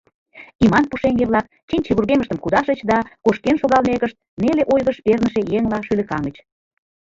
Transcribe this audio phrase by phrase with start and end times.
[0.65, 6.35] Иман пушеҥге-влак чинче вургемыштым кудашыч да, кошкен шогалмекышт, неле ойгыш перныше еҥла шӱлыкаҥыч.